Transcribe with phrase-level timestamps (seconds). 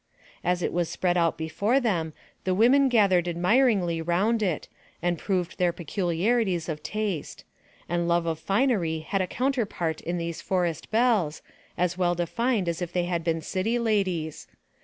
[0.43, 2.13] As it was spread out before them,
[2.43, 4.67] the women gathered admiringly round it,
[4.99, 7.43] and proved their pecu liarities of taste;
[7.87, 11.43] and love of finery had a counterpart in these forest belles,
[11.77, 14.47] as well defined as if they had been city ladies.